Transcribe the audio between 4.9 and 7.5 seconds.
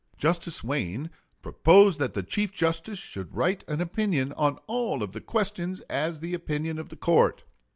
of the questions as the opinion of the court.